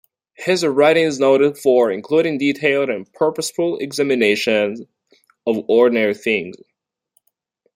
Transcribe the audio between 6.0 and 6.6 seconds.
things.